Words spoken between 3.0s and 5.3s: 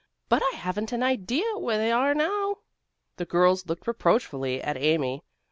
The girls looked reproachfully at Amy.